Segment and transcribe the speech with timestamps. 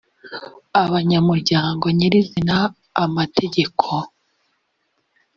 [0.83, 2.57] abanyamuryango nyirizina
[3.05, 3.87] amategeko.